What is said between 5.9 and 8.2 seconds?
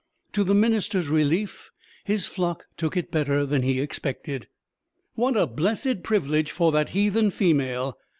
privilege for that heathen female!"